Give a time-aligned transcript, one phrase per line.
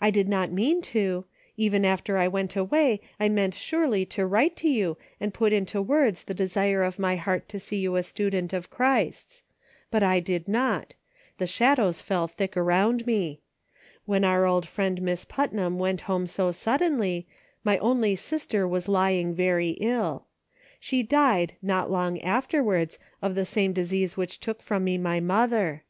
[0.00, 1.24] I did not mean to;
[1.56, 5.82] even after I went away, I meant surely to write to you and put into
[5.82, 9.42] words the desire of my heart to see you a student of Christ's.
[9.90, 10.94] But I did not;
[11.38, 13.40] the shadows fell thick around me.
[14.04, 17.26] When our old friend Miss Putnam went home so suddenly,
[17.64, 20.26] my only sister was lying very ill.
[20.78, 25.82] She died not long afterwards of the same disease which took from me my mother.